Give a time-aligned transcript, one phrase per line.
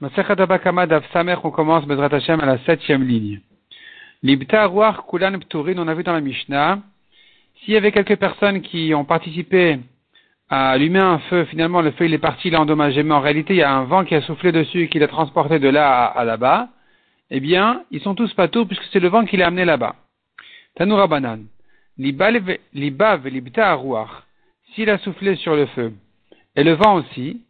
[0.00, 3.40] on commence Bezrat Hashem à la septième ligne.
[4.22, 6.80] Libta Ruach Kulan Pturin, on a vu dans la Mishnah,
[7.60, 9.78] s'il y avait quelques personnes qui ont participé
[10.48, 13.20] à allumer un feu, finalement le feu il est parti, il est endommagé, mais en
[13.20, 15.68] réalité il y a un vent qui a soufflé dessus et qui l'a transporté de
[15.68, 16.68] là à, là-bas,
[17.30, 19.96] eh bien, ils sont tous pas puisque c'est le vent qui l'a amené là-bas.
[20.76, 21.40] Tanoura Banan.
[21.98, 24.08] Libav Libta Ruach,
[24.72, 25.92] s'il a soufflé sur le feu,
[26.56, 27.42] et le vent aussi.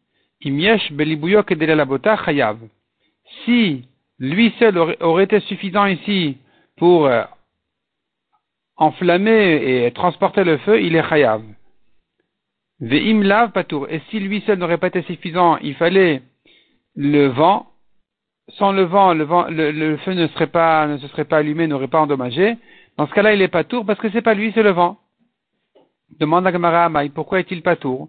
[3.44, 3.84] Si
[4.18, 6.38] lui seul aurait, été suffisant ici
[6.76, 7.24] pour euh,
[8.76, 11.42] enflammer et transporter le feu, il est chayav.
[12.80, 13.88] Ve'im patour.
[13.90, 16.22] Et si lui seul n'aurait pas été suffisant, il fallait
[16.94, 17.66] le vent.
[18.50, 22.00] Sans le vent, le, feu ne serait pas, ne se serait pas allumé, n'aurait pas
[22.00, 22.56] endommagé.
[22.96, 24.98] Dans ce cas-là, il est patour parce que c'est pas lui, c'est le vent.
[26.18, 28.08] Demande à Gamara pourquoi est-il patour?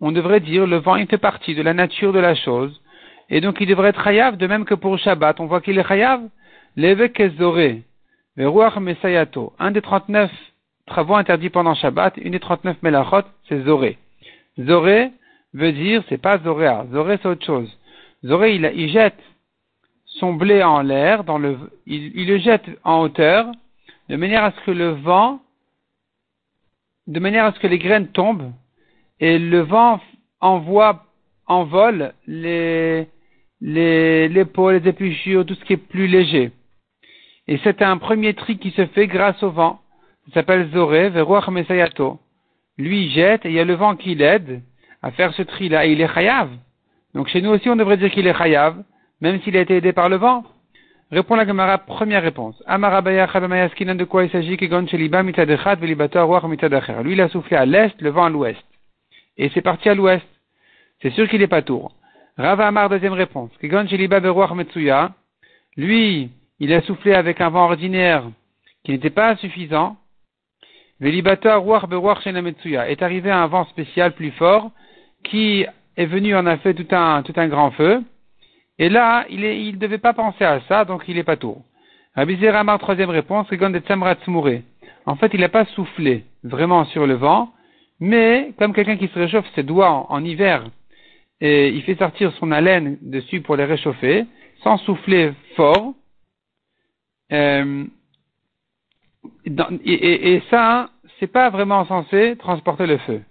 [0.00, 2.80] On devrait dire le vent il fait partie de la nature de la chose,
[3.28, 5.86] et donc il devrait être chayav, de même que pour Shabbat, on voit qu'il est
[5.86, 6.20] chayav.
[6.76, 7.82] L'évêque Zoré,
[8.36, 10.30] Veruach Mesayato, un des 39
[10.86, 13.98] travaux interdits pendant Shabbat, une des 39 melachot, c'est Zoré.
[14.60, 15.10] Zoré
[15.54, 17.78] veut dire, c'est pas Zoréa, Zoré c'est autre chose.
[18.24, 19.18] Zoré, il, il jette
[20.04, 23.50] son blé en l'air, dans le, il, il le jette en hauteur,
[24.08, 25.40] de manière à ce que le vent,
[27.06, 28.52] de manière à ce que les graines tombent
[29.20, 30.00] et le vent
[30.40, 31.04] envoie,
[31.46, 33.06] envole les,
[33.60, 36.50] les, les pots, les épluchures, tout ce qui est plus léger.
[37.48, 39.80] Et c'est un premier tri qui se fait grâce au vent.
[40.28, 42.18] Ça s'appelle Zoré, Veruach Mesayato.
[42.78, 44.62] Lui, il jette et il y a le vent qui l'aide
[45.02, 46.50] à faire ce tri-là et il est chayav.
[47.14, 48.82] Donc chez nous aussi, on devrait dire qu'il est chayav,
[49.20, 50.44] même s'il a été aidé par le vent.
[51.12, 52.60] Répond la Gemara, première réponse.
[52.66, 54.56] Amarabaya de quoi il s'agit?
[54.56, 54.68] Lui,
[57.12, 58.66] il a soufflé à l'est, le vent à l'ouest
[59.36, 60.26] et c'est parti à l'ouest.
[61.02, 61.92] C'est sûr qu'il n'est pas tour.
[62.38, 63.50] Rava Amar, deuxième réponse.
[65.76, 68.24] Lui, il a soufflé avec un vent ordinaire
[68.84, 69.96] qui n'était pas suffisant.
[71.00, 74.70] Velibata est arrivé un vent spécial plus fort
[75.24, 75.66] qui
[75.96, 78.02] est venu en a fait tout un, tout un grand feu.
[78.78, 81.62] Et là, il ne il devait pas penser à ça, donc il n'est pas tour.
[82.14, 83.46] Rabbi Amar, troisième réponse.
[85.06, 87.52] En fait, il n'a pas soufflé vraiment sur le vent,
[88.00, 90.64] mais comme quelqu'un qui se réchauffe ses doigts en, hiver
[91.40, 94.24] et il fait sortir son haleine dessus pour les réchauffer,
[94.62, 95.94] sans souffler fort,
[97.32, 97.84] euh,
[99.84, 103.22] et, et, ça, c'est pas vraiment censé transporter le feu.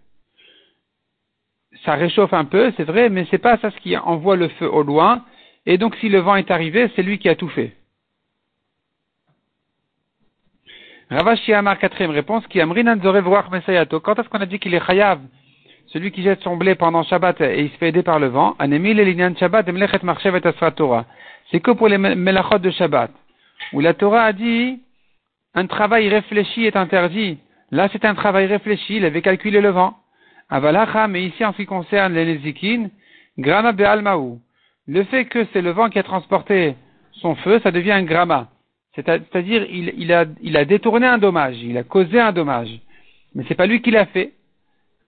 [1.84, 4.70] Ça réchauffe un peu, c'est vrai, mais c'est pas ça ce qui envoie le feu
[4.70, 5.24] au loin.
[5.66, 7.74] Et donc, si le vent est arrivé, c'est lui qui a tout fait.
[11.10, 14.00] Ravashi Amar, quatrième réponse, qui amrinan voir mesayato.
[14.00, 15.20] Quand est-ce qu'on a dit qu'il est chayav,
[15.88, 18.56] celui qui jette son blé pendant Shabbat et il se fait aider par le vent,
[19.40, 19.66] Shabbat.
[21.52, 23.12] C'est que pour les melachot de Shabbat,
[23.74, 24.80] où la Torah a dit,
[25.54, 27.38] un travail réfléchi est interdit.
[27.70, 29.96] Là, c'est un travail réfléchi, il avait calculé le vent.
[30.50, 32.90] Avalacha, mais ici, en ce qui concerne les nezikin,
[33.38, 34.40] grama be'almaou.
[34.88, 36.76] Le fait que c'est le vent qui a transporté
[37.14, 38.50] son feu, ça devient un grama.
[38.95, 42.69] C'est-à-dire, il, il, a, il a détourné un dommage, il a causé un dommage.
[43.33, 44.31] Mais c'est pas lui qui l'a fait.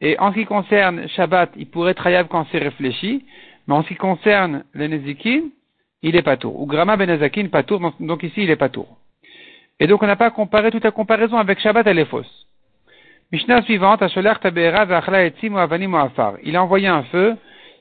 [0.01, 3.25] Et en ce qui concerne Shabbat, il pourrait être hayab quand c'est réfléchi,
[3.67, 5.43] mais en ce qui concerne le Nezikin,
[6.03, 6.59] il est pas tour.
[6.59, 8.97] Ou Grama Benezakin, pas tour, donc ici il est pas tour.
[9.79, 12.47] Et donc on n'a pas comparé, toute la comparaison avec Shabbat, elle est fausse.
[13.31, 14.01] Mishnah suivante,
[16.43, 17.35] Il a envoyé un feu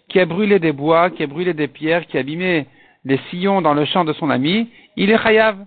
[0.08, 2.66] qui a brûlé des bois, qui a brûlé des pierres, qui a abîmé
[3.04, 4.68] les sillons dans le champ de son ami.
[4.96, 5.58] Il est chayav.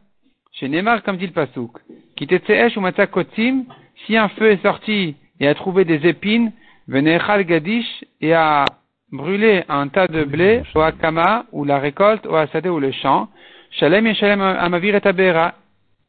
[0.60, 1.72] Chez Neymar, comme dit le Pasouk,
[2.18, 3.64] qui ou kotim,
[4.06, 6.52] si un feu est sorti et a trouvé des épines,
[6.90, 8.66] venechal gadish et a
[9.10, 12.80] brûlé un tas de blé, ou à kama, ou la récolte, ou à sadé, ou
[12.80, 13.30] le champ,
[13.72, 15.54] shalem et shalem amavir et tabera.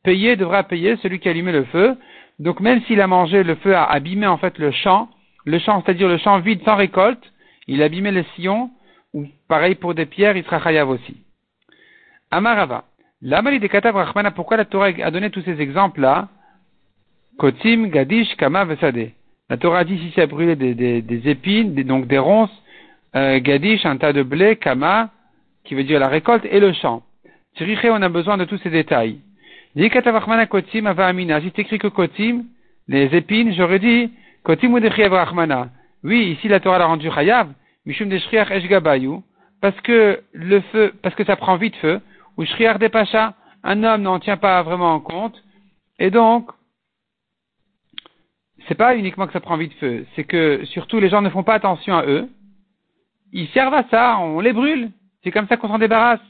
[0.02, 1.96] Payer devra payer celui qui a allumé le feu.
[2.40, 5.10] Donc même s'il a mangé, le feu a abîmé en fait le champ,
[5.44, 7.22] le champ, c'est-à-dire le champ vide sans récolte,
[7.68, 8.70] il a abîmé les sillons,
[9.14, 11.18] ou pareil pour des pierres, il sera chayav aussi.
[12.32, 12.89] Amarava.
[13.22, 16.28] Rahmana, pourquoi la Torah a donné tous ces exemples-là
[17.38, 19.10] Kotim, Gadish, Kama, Vesade.
[19.48, 22.50] La Torah dit si ça brûlé des, des, des épines, des, donc des ronces,
[23.16, 25.10] euh, Gadish, un tas de blé, Kama,
[25.64, 27.02] qui veut dire la récolte, et le champ.
[27.56, 29.18] Tiriche, on a besoin de tous ces détails.
[29.74, 31.40] Dit Rahmana Kotim, Ava Amina.
[31.40, 32.44] Si écrit que Kotim,
[32.88, 34.10] les épines, j'aurais dit
[34.42, 35.68] Kotim ou Rahmana.
[36.02, 37.48] Oui, ici la Torah l'a rendu Chayav,
[37.84, 39.20] Mishum Deshriach Eshgabayu,
[39.60, 42.00] parce que le feu, parce que ça prend vite feu,
[42.40, 45.36] ou Shriar des Pacha, un homme n'en tient pas vraiment en compte,
[45.98, 46.50] et donc,
[48.66, 51.42] c'est pas uniquement que ça prend vite feu, c'est que surtout les gens ne font
[51.42, 52.30] pas attention à eux,
[53.34, 54.90] ils servent à ça, on les brûle,
[55.22, 56.26] C'est comme ça qu'on s'en débarrasse.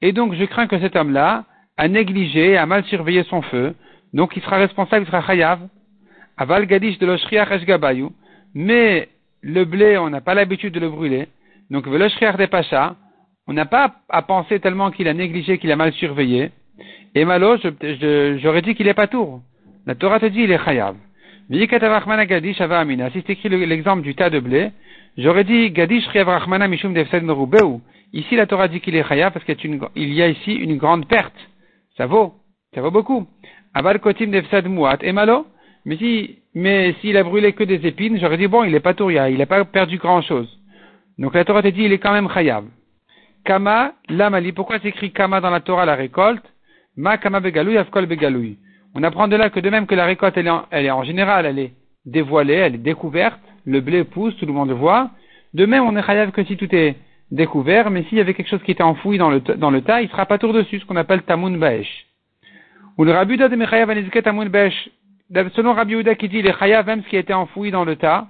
[0.00, 1.44] Et donc, je crains que cet homme-là
[1.76, 3.74] a négligé, a mal surveillé son feu.
[4.14, 5.58] Donc, il sera responsable, il sera chayav.
[6.36, 8.12] Aval gadish de l'oshriach gabayou.
[8.54, 9.08] Mais
[9.42, 11.26] le blé, on n'a pas l'habitude de le brûler.
[11.70, 12.94] Donc, l'oshriach des pachas,
[13.50, 16.52] on n'a pas à penser tellement qu'il a négligé, qu'il a mal surveillé.
[17.16, 17.56] Et malo,
[18.36, 19.42] j'aurais dit qu'il est pas tour.
[19.86, 20.94] La Torah te dit, il est chayav.
[21.50, 24.70] Si c'est écrit l'exemple du tas de blé,
[25.18, 27.24] j'aurais dit Gadish Mishum Defsed
[28.12, 31.34] Ici, la Torah dit qu'il est chayav parce qu'il y a ici une grande perte.
[31.96, 32.34] Ça vaut,
[32.72, 33.26] ça vaut beaucoup.
[33.74, 35.44] Aval Kotim Defsed Muat et malo?
[35.84, 38.94] Mais si, mais s'il a brûlé que des épines, j'aurais dit bon, il est pas
[38.94, 40.48] touria, il n'a pas perdu grand chose.
[41.18, 42.64] Donc la Torah te dit, il est quand même chayav.
[43.44, 44.52] Kama, lamali.
[44.52, 46.44] Pourquoi c'est écrit Kama dans la Torah, la récolte?
[46.96, 48.56] Ma Kama begalouy, afkol begalouy.
[48.94, 51.46] On apprend de là que de même que la récolte, elle est, en, en général,
[51.46, 51.72] elle est
[52.04, 55.10] dévoilée, elle est découverte, le blé pousse, tout le monde le voit.
[55.54, 56.96] De même, on est chayav que si tout est
[57.30, 59.40] découvert, mais s'il y avait quelque chose qui était enfoui dans le,
[59.80, 62.06] tas, il sera pas tour dessus, ce qu'on appelle tamun baesh.
[62.98, 64.90] Ou le Rabbi de Mechayav tamun baesh.
[65.54, 67.96] Selon Rabbi Uda qui dit, il est chayav même ce qui été enfoui dans le
[67.96, 68.26] tas.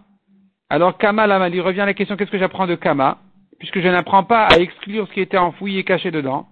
[0.69, 3.19] Alors, Kama, il revient à la question, qu'est-ce que j'apprends de Kama?
[3.61, 6.49] Puisque je n'apprends pas à exclure ce qui était enfoui et caché dedans.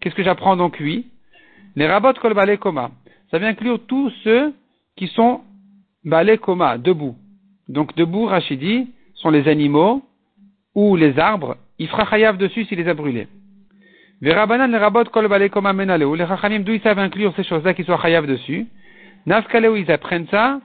[0.00, 1.06] Qu'est-ce que j'apprends donc, oui?
[1.76, 2.90] Les rabot kolbale koma
[3.30, 4.54] ça vient inclure tous ceux
[4.96, 5.40] qui sont
[6.04, 7.16] balé coma, debout.
[7.68, 10.02] Donc debout, Rachidi, sont les animaux
[10.74, 11.56] ou les arbres.
[11.78, 13.28] Il fera chayav dessus s'il les a brûlés.
[14.22, 16.14] Verabanan le rabot kol koma menaleu.
[16.14, 18.66] Les chachamim d'où ils savent inclure ces choses-là qui soient chayav dessus?
[19.26, 20.60] Nafkaleu, ils apprennent ça?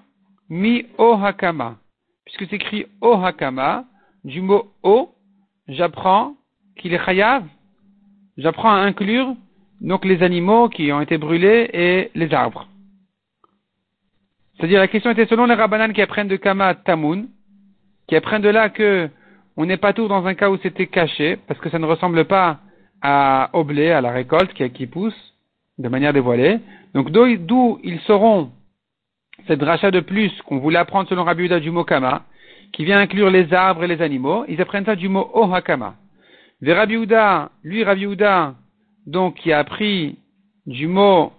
[0.50, 1.78] Mi o hakama.
[2.26, 3.86] Puisque c'est écrit o hakama,
[4.24, 5.10] du mot o,
[5.72, 6.36] j'apprends
[6.78, 7.44] qu'il est chayav.
[8.38, 9.36] J'apprends à inclure
[9.80, 12.68] donc les animaux qui ont été brûlés et les arbres.
[14.56, 17.26] C'est-à-dire la question était selon les rabbanan qui apprennent de Kama Tamun,
[18.08, 19.10] qui apprennent de là que
[19.58, 22.26] on n'est pas tout dans un cas où c'était caché, parce que ça ne ressemble
[22.26, 22.60] pas
[23.02, 25.34] à, au à la récolte qui, pousse
[25.78, 26.60] de manière dévoilée.
[26.94, 28.52] Donc d'où ils sauront
[29.48, 32.24] cette dracha de plus qu'on voulait apprendre selon Rabbi Uda du mot Kama,
[32.72, 35.96] qui vient inclure les arbres et les animaux, ils apprennent ça du mot Ohakama.
[36.62, 38.56] Vers Rabbi Uda, lui Rabbi Uda,
[39.06, 40.18] donc qui a appris
[40.66, 41.34] du mot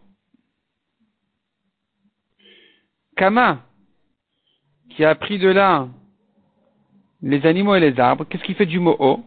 [3.17, 3.59] kama,
[4.91, 5.89] qui a appris de là
[7.23, 9.21] les animaux et les arbres, qu'est-ce qu'il fait du mot o?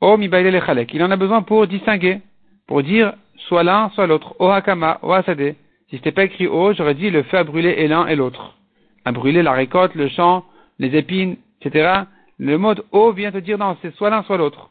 [0.00, 2.20] O mi Il en a besoin pour distinguer,
[2.68, 3.14] pour dire
[3.48, 4.36] soit l'un, soit l'autre.
[4.38, 5.56] O hakama, o asade.
[5.90, 8.56] Si c'était pas écrit o, j'aurais dit le feu a brûlé et l'un et l'autre.
[9.04, 10.44] A brûlé la récolte, le champ,
[10.78, 12.02] les épines, etc.
[12.38, 14.70] Le mot o vient te dire non, c'est soit l'un, soit l'autre.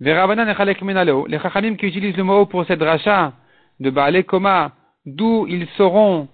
[0.00, 3.32] Les chachamim qui utilisent le mot pour cette rachat
[3.80, 4.72] de Baale Koma,
[5.06, 6.28] d'où ils sauront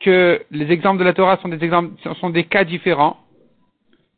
[0.00, 3.16] que les exemples de la Torah sont des cas différents,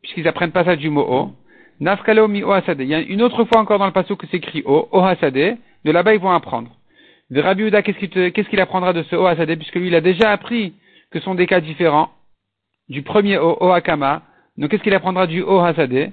[0.01, 1.31] puisqu'ils apprennent pas ça du mot o.
[1.79, 4.37] Nafkaleo mi o Il y a une autre fois encore dans le passage que c'est
[4.37, 5.57] écrit o, o hasade.
[5.83, 6.69] De là-bas, ils vont apprendre.
[7.31, 10.73] De Rabbi qu'est-ce qu'il apprendra de ce o hasade, puisque lui, il a déjà appris
[11.09, 12.11] que ce sont des cas différents
[12.91, 14.21] du premier o, o hakama.
[14.57, 16.11] Donc, qu'est-ce qu'il apprendra du o hasade?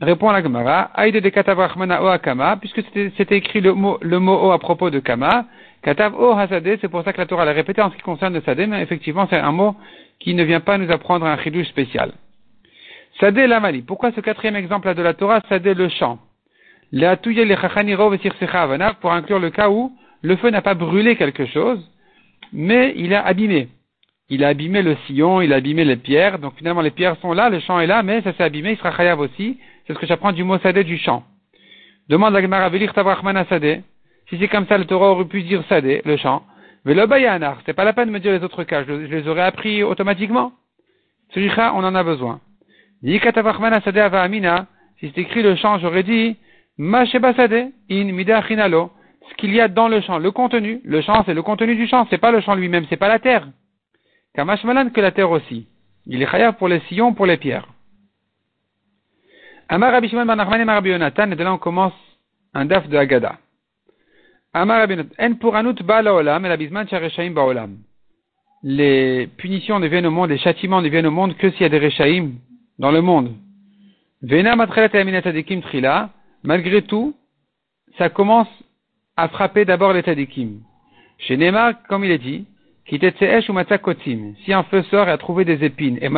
[0.00, 2.82] Répond la Gemara, Aïde de Katav Rahmana O Akama, puisque
[3.16, 5.46] c'était écrit le mot, O à propos de Kama,
[5.82, 8.34] Katav O Hasade, c'est pour ça que la Torah l'a répété en ce qui concerne
[8.34, 9.74] le Sadé, mais effectivement c'est un mot
[10.20, 12.12] qui ne vient pas nous apprendre un chidouche spécial.
[13.18, 16.20] Sadé Lamali, pourquoi ce quatrième exemple de la Torah, Sadé le champ
[19.00, 21.90] pour inclure le cas où le feu n'a pas brûlé quelque chose,
[22.52, 23.68] mais il a abîmé.
[24.30, 27.32] Il a abîmé le sillon, il a abîmé les pierres, donc finalement les pierres sont
[27.32, 29.98] là, le champ est là, mais ça s'est abîmé, il sera chayav aussi, c'est ce
[29.98, 31.24] que j'apprends du mot sadé du champ.
[32.08, 33.82] Demande la Gemara Velir Tavrachmana sadé.
[34.28, 36.42] Si c'est comme ça, le Torah aurait pu dire sadé, le champ.
[36.84, 37.58] Velo bayanar.
[37.66, 38.84] C'est pas la peine de me dire les autres cas.
[38.84, 40.52] Je, les aurais appris automatiquement.
[41.34, 42.40] Celui-là, on en a besoin.
[43.02, 44.66] Dit sadé amina.
[45.00, 46.36] Si c'est écrit le champ, j'aurais dit,
[46.76, 50.80] ma sadé, in mida Ce qu'il y a dans le champ, le contenu.
[50.84, 52.06] Le champ, c'est le contenu du champ.
[52.10, 53.46] C'est pas le champ lui-même, c'est pas la terre.
[54.38, 55.66] Kamashmalan que la terre aussi.
[56.06, 57.66] Il est chayav pour les sillons, pour les pierres.
[59.68, 61.92] Amar Rabbi Shimon ben Nachman et Rabbi Yonatan, et de là on commence
[62.54, 63.36] un daf de Agada.
[64.54, 67.78] Amar Rabbi en pour anut ba laolam, et la bisman shareshaim baolam.
[68.62, 71.80] Les punitions deviennent au monde, les châtiments deviennent au monde que s'il y a des
[71.80, 72.34] reshaim
[72.78, 73.34] dans le monde.
[74.22, 76.10] Vena matrelet et trila,
[76.44, 77.12] malgré tout,
[77.98, 78.48] ça commence
[79.16, 80.60] à frapper d'abord les tadikim.
[81.18, 82.46] Chez Neymar, comme il est dit,
[82.88, 86.08] si un feu sort et a trouvé des épines, et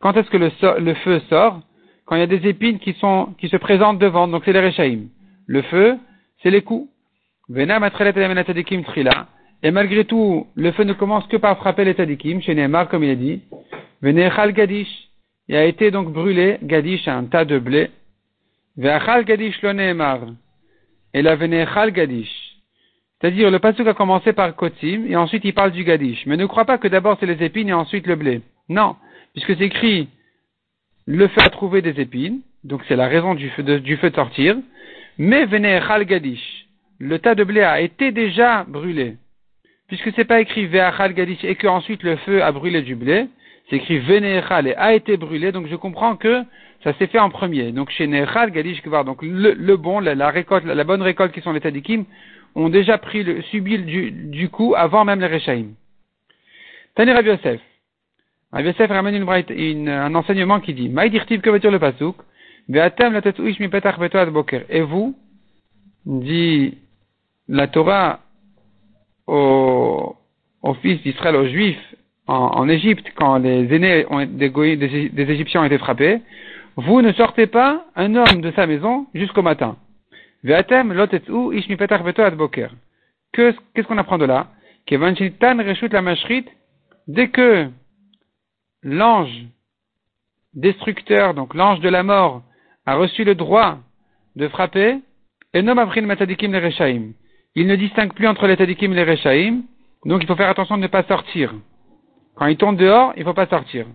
[0.00, 1.60] quand est-ce que le, feu sort?
[2.04, 4.60] Quand il y a des épines qui, sont, qui se présentent devant, donc c'est les
[4.60, 5.06] Rechaim.
[5.46, 5.96] Le feu,
[6.42, 6.88] c'est les coups.
[9.62, 13.04] Et malgré tout, le feu ne commence que par frapper les tadikim, chez Neymar, comme
[13.04, 13.42] il a dit.
[14.02, 14.88] Gadish.
[15.48, 17.90] il a été donc brûlé, gadish, un tas de blé.
[18.76, 19.70] Ve'achal gadish lo
[21.14, 22.45] Et la venechal gadish.
[23.20, 26.26] C'est-à-dire, le pasuk a commencé par kotim, et ensuite il parle du gadish.
[26.26, 28.42] Mais ne crois pas que d'abord c'est les épines et ensuite le blé.
[28.68, 28.96] Non.
[29.32, 30.08] Puisque c'est écrit,
[31.06, 33.80] le feu a trouvé des épines, donc c'est la raison du feu de,
[34.14, 34.56] sortir.
[35.18, 36.66] Mais venechal gadish.
[36.98, 39.16] Le tas de blé a été déjà brûlé.
[39.88, 43.28] Puisque c'est pas écrit ve'achal gadish et que ensuite le feu a brûlé du blé,
[43.68, 46.44] c'est écrit Venechal et a été brûlé, donc je comprends que
[46.84, 47.72] ça s'est fait en premier.
[47.72, 51.52] Donc chez Nechal, Gadish Kvar, donc le, bon, la, récolte, la, bonne récolte qui sont
[51.52, 52.04] les Tadikim,
[52.56, 55.66] ont déjà pris le, subi du, du coup avant même les Rechaim.
[56.94, 57.60] Tani Rabbi Yosef.
[58.52, 62.16] Rabbi Yosef ramène une, un enseignement qui dit, Maïdirtiv que veut le pasuk,
[62.68, 63.20] Ve'atem la
[63.60, 63.98] mi petach
[64.30, 64.62] boker.
[64.68, 65.14] Et vous,
[66.04, 66.78] dit
[67.48, 68.20] la Torah
[69.26, 70.16] au,
[70.62, 71.94] au fils d'Israël, aux Juifs,
[72.28, 76.20] en, Égypte, quand les aînés des, des, Égyptiens ont été frappés,
[76.74, 79.76] vous ne sortez pas un homme de sa maison jusqu'au matin.
[83.32, 84.46] Qu'est-ce qu'on apprend de là?
[87.08, 87.68] Dès que
[88.82, 89.44] l'ange
[90.54, 92.42] destructeur, donc l'ange de la mort,
[92.86, 93.78] a reçu le droit
[94.36, 95.00] de frapper,
[95.54, 95.64] il
[97.66, 99.62] ne distingue plus entre les tadikim et les rechaim,
[100.04, 101.54] donc il faut faire attention de ne pas sortir.
[102.36, 103.86] Quand il tombe dehors, il ne faut pas sortir.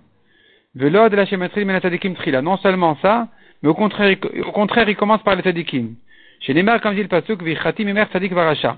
[0.75, 2.41] Velo de la shematri menatadikim trila.
[2.41, 3.27] Non seulement ça,
[3.61, 5.95] mais au contraire, au contraire, il commence par les tadikim.
[6.41, 8.77] Chez les mères, comme dit le pasuk, vichati varacha.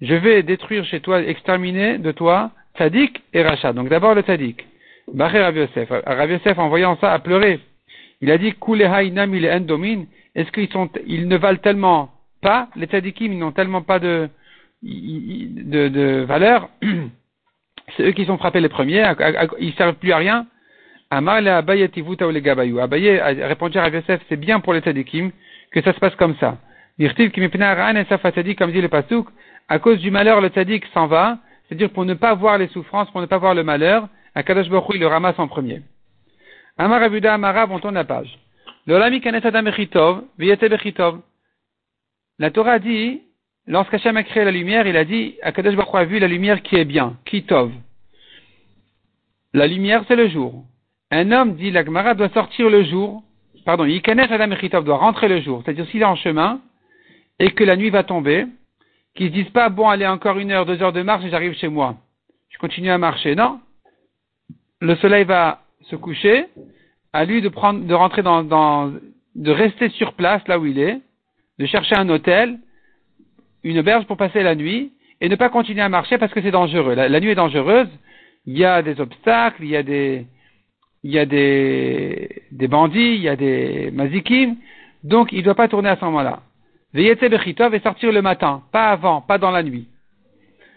[0.00, 3.72] Je vais détruire chez toi, exterminer de toi, tadik et racha.
[3.72, 4.66] Donc d'abord le tadik.
[5.12, 5.88] Bachir Rav Yosef.
[5.90, 7.60] Rav en voyant ça, a pleuré.
[8.20, 10.04] Il a dit, il endomin.
[10.34, 14.28] Est-ce qu'ils sont, ils ne valent tellement pas, les tadikim, ils n'ont tellement pas de,
[14.82, 16.68] de, de valeur?
[17.96, 19.12] C'est eux qui sont frappés les premiers,
[19.60, 20.46] ils ne servent plus à rien.
[21.10, 25.30] Amar Abaye Abaye a répondu à Yosef, c'est bien pour les Tadikim
[25.70, 26.58] que ça se passe comme ça.
[26.98, 29.26] Comme dit le Pasuk,
[29.68, 31.38] à cause du malheur, le Tadik s'en va,
[31.68, 34.94] c'est-à-dire pour ne pas voir les souffrances, pour ne pas voir le malheur, Akadosh Baruch
[34.94, 35.82] il le ramasse en premier.
[36.78, 38.38] Amar Abuda Amara, on tourne la page.
[42.38, 43.22] La Torah dit,
[43.68, 46.76] Lorsqu'Hachem a créé la lumière, il a dit, Akadosh Baruch a vu la lumière qui
[46.76, 47.72] est bien, qui tov.
[49.52, 50.64] La lumière, c'est le jour.
[51.10, 53.24] Un homme, dit l'Agmara, doit sortir le jour,
[53.64, 55.62] pardon, Yikanet Adam Echitov doit rentrer le jour.
[55.64, 56.60] C'est-à-dire, s'il est en chemin,
[57.38, 58.46] et que la nuit va tomber,
[59.14, 61.54] qu'il se dise pas, bon, allez, encore une heure, deux heures de marche et j'arrive
[61.54, 61.96] chez moi.
[62.50, 63.34] Je continue à marcher.
[63.34, 63.60] Non.
[64.80, 66.46] Le soleil va se coucher,
[67.12, 68.92] à lui de prendre, de rentrer dans,
[69.34, 71.00] de rester sur place, là où il est,
[71.58, 72.58] de chercher un hôtel,
[73.62, 76.50] une berge pour passer la nuit et ne pas continuer à marcher parce que c'est
[76.50, 76.94] dangereux.
[76.94, 77.88] La, nuit est dangereuse,
[78.44, 80.26] il y a des obstacles, il y a des,
[81.02, 84.56] il y a des, des bandits, il y a des mazikim,
[85.02, 86.42] donc il ne doit pas tourner à ce moment-là.
[86.96, 89.86] Veillez bechitov et sortir le matin, pas avant, pas dans la nuit.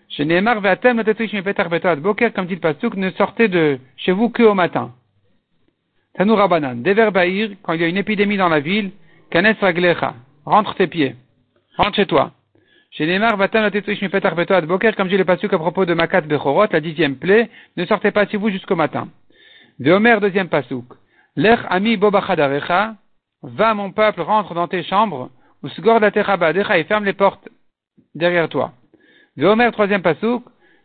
[0.09, 4.91] Chez Neymar, comme dit le Pasuk, ne sortez de chez vous que au matin.
[6.15, 8.91] Tanou Rabanan, Dever quand il y a une épidémie dans la ville,
[9.31, 11.15] Kanes Raglecha, rentre tes pieds,
[11.77, 12.33] rentre chez toi.
[12.91, 13.69] Chez Neymar, Vatan
[14.67, 18.11] Boker, comme dit le pasuk à propos de Makat Bechorot, la dixième plaie, ne sortez
[18.11, 19.07] pas si vous jusqu'au matin.
[19.79, 20.83] Veomer, deuxième pasuk.
[21.38, 22.95] Lech ami bobachadarecha,
[23.41, 25.29] va mon peuple, rentre dans tes chambres,
[25.63, 27.50] ou et ferme les portes
[28.16, 28.74] derrière toi.
[29.38, 30.01] Troisième.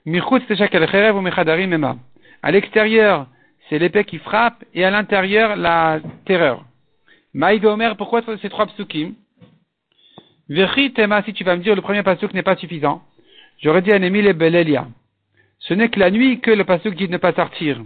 [0.07, 1.99] Michutz ou.
[2.43, 3.27] À l'extérieur,
[3.69, 6.65] c'est l'épée qui frappe, et à l'intérieur, la terreur.
[7.33, 9.15] Maïd Omer, pourquoi ces trois psukim?
[10.95, 13.03] Tema, si tu vas me dire le premier pasuk n'est pas suffisant,
[13.63, 14.87] j'aurais dit Anémile et Belelia.
[15.59, 17.81] Ce n'est que la nuit que le pasuk dit de ne pas sortir.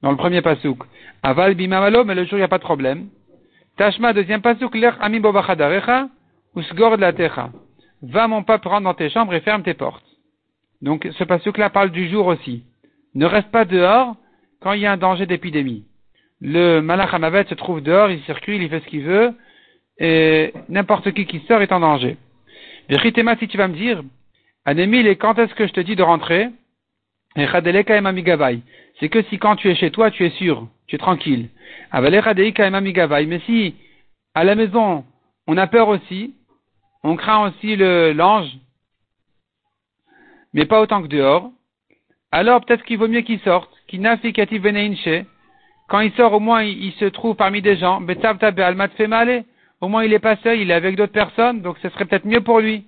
[0.00, 0.78] Dans le premier pasuk.
[1.22, 3.08] Aval bimamalo, mais le jour il n'y a pas de problème.
[3.76, 6.08] Tashma, deuxième pasuk, l'er ami bobachadarecha,
[6.54, 7.50] usgord la techa.
[8.02, 10.04] Va mon peuple, rentre dans tes chambres et ferme tes portes.
[10.82, 12.64] Donc ce pasuk-là parle du jour aussi.
[13.14, 14.16] Ne reste pas dehors
[14.60, 15.84] quand il y a un danger d'épidémie.
[16.40, 17.12] Le malach
[17.48, 19.32] se trouve dehors, il circule, il fait ce qu'il veut,
[19.98, 22.16] et n'importe qui qui sort est en danger.
[22.88, 24.02] Vichitema, si tu vas me dire,
[24.64, 26.50] Anémile, et quand est-ce que je te dis de rentrer?
[27.36, 31.48] C'est que si quand tu es chez toi, tu es sûr, tu es tranquille.
[31.92, 33.74] Mais si,
[34.34, 35.04] à la maison,
[35.46, 36.34] on a peur aussi,
[37.02, 38.50] on craint aussi l'ange,
[40.52, 41.50] mais pas autant que dehors,
[42.30, 44.02] alors peut-être qu'il vaut mieux qu'il sorte, qu'il
[45.88, 50.18] quand il sort, au moins, il, se trouve parmi des gens, au moins, il est
[50.20, 52.86] pas seul, il est avec d'autres personnes, donc ce serait peut-être mieux pour lui.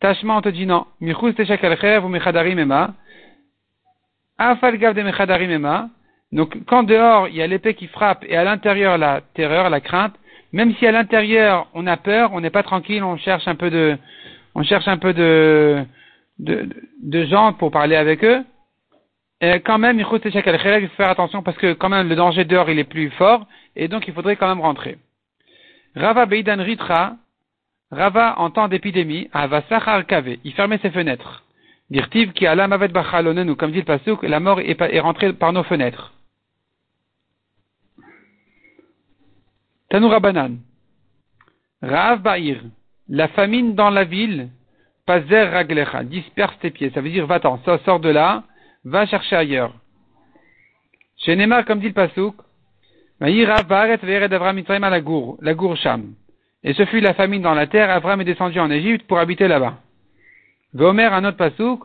[0.00, 0.86] Tachma, on te dit non.
[1.00, 1.54] Michus ou mechadarim ema.
[1.54, 2.94] Afal gav de mechadarim ema.
[6.32, 9.80] Donc, quand dehors, il y a l'épée qui frappe et à l'intérieur, la terreur, la
[9.80, 10.14] crainte,
[10.52, 13.70] même si à l'intérieur, on a peur, on n'est pas tranquille, on cherche un peu
[13.70, 13.96] de,
[14.54, 15.84] on cherche un peu de,
[16.38, 16.68] de,
[17.02, 18.44] de gens pour parler avec eux,
[19.40, 22.78] et quand même, il faut faire attention parce que quand même le danger dehors il
[22.78, 24.96] est plus fort et donc il faudrait quand même rentrer.
[25.94, 27.16] Rava Beidan Ritra,
[27.90, 31.43] Rava en temps d'épidémie, Avasachar Kave, il fermait ses fenêtres.
[31.90, 32.88] Dirtiv qui a mavet
[33.48, 36.12] ou comme dit le pasuk, la mort est, est rentrée par nos fenêtres.
[39.90, 40.56] Tanoura Banan.
[41.82, 42.62] Ba'ir,
[43.08, 44.48] la famine dans la ville,
[45.06, 46.90] Pazer Raglecha, disperse tes pieds.
[46.94, 48.44] Ça veut dire, va-t'en, sors de là,
[48.84, 49.74] va chercher ailleurs.
[51.18, 52.34] Chez Neymar, comme dit le Pasuk,
[53.20, 53.30] la
[55.54, 56.14] gour Sham.
[56.64, 59.46] Et ce fut la famine dans la terre, Avram est descendu en Égypte pour habiter
[59.46, 59.78] là-bas.
[60.74, 61.84] Vomer, un autre Pasuk.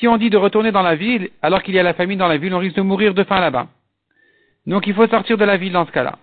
[0.00, 2.26] Si on dit de retourner dans la ville, alors qu'il y a la famine dans
[2.26, 3.66] la ville, on risque de mourir de faim là-bas.
[4.66, 6.18] Donc il faut sortir de la ville dans ce cas-là.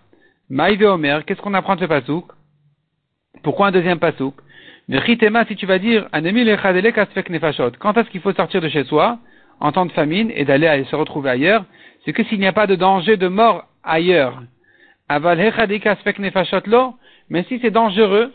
[0.49, 2.25] Maïve Omer, qu'est-ce qu'on apprend de ce Pasuk?
[3.43, 4.33] Pourquoi un deuxième Pasuk?
[4.89, 6.23] Si tu vas dire, quand
[7.97, 9.19] est-ce qu'il faut sortir de chez soi,
[9.59, 11.65] en temps de famine, et d'aller se retrouver ailleurs,
[12.03, 14.41] c'est que s'il n'y a pas de danger de mort ailleurs.
[17.29, 18.33] Mais si c'est dangereux,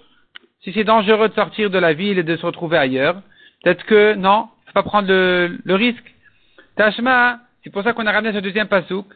[0.62, 3.22] si c'est dangereux de sortir de la ville et de se retrouver ailleurs,
[3.62, 6.14] peut-être que non, il faut pas prendre le, risque.
[6.76, 9.06] Tashma, c'est pour ça qu'on a ramené ce deuxième pasouk,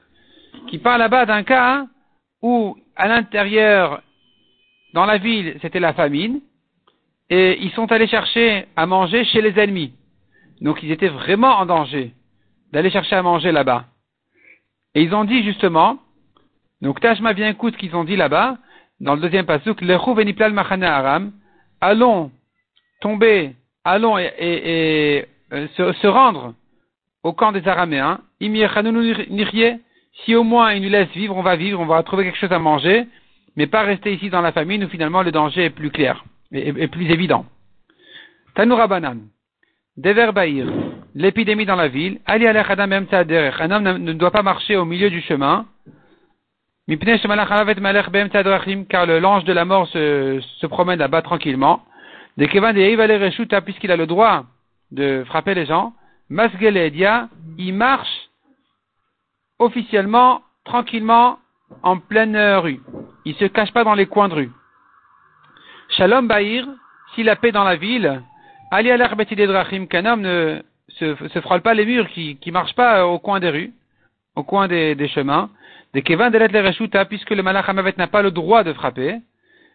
[0.69, 1.87] qui parle là-bas d'un cas
[2.43, 4.03] où, à l'intérieur,
[4.95, 6.41] dans la ville, c'était la famine,
[7.29, 9.93] et ils sont allés chercher à manger chez les ennemis.
[10.61, 12.13] Donc ils étaient vraiment en danger
[12.73, 13.87] d'aller chercher à manger là-bas.
[14.95, 15.99] Et ils ont dit justement,
[16.81, 18.59] donc Tashma bien écoute ce qu'ils ont dit là-bas,
[19.05, 19.75] dans le deuxième passage,
[20.83, 21.33] aram,
[21.81, 22.31] allons
[23.03, 26.55] tomber, allons et, euh, se, rendre
[27.23, 31.85] au camp des Araméens, si au moins ils nous laissent vivre, on va vivre, on
[31.85, 33.05] va trouver quelque chose à manger,
[33.57, 36.89] mais pas rester ici dans la famine où finalement le danger est plus clair est,
[36.89, 37.45] plus évident.
[38.55, 39.19] Tanoura Banan.
[39.99, 40.31] Dever.
[41.15, 42.21] L'épidémie dans la ville.
[42.27, 45.67] Ali Un homme ne doit pas marcher au milieu du chemin.
[46.87, 46.97] Car
[49.07, 51.83] le l'ange de la mort se, promène là-bas tranquillement.
[52.37, 54.45] De de puisqu'il a le droit
[54.91, 55.95] de frapper les gens.
[56.29, 58.29] Masgeledia, il marche
[59.59, 61.39] officiellement, tranquillement,
[61.83, 62.81] en pleine rue.
[63.25, 64.51] Il se cache pas dans les coins de rue.
[65.91, 66.67] Shalom Bahir,
[67.15, 68.23] si la paix dans la ville,
[68.71, 73.07] Ali al drachim, qu'un homme ne se, frôle pas les murs, qui ne marche pas
[73.07, 73.73] au coin des rues,
[74.37, 75.51] au coin des chemins,
[75.95, 79.21] de Kevan de le puisque le Malach n'a pas le droit de frapper,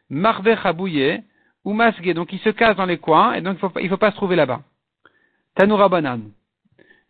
[0.10, 1.22] Marve Chabouye,
[1.66, 3.98] ou Masge, donc il se casse dans les coins, et donc il faut, il faut
[3.98, 4.62] pas se trouver là-bas.
[5.56, 6.22] Tanoura Banan.